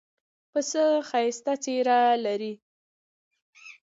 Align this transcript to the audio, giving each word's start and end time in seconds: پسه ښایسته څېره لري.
پسه 0.51 0.83
ښایسته 1.09 1.53
څېره 1.63 1.99
لري. 2.25 2.53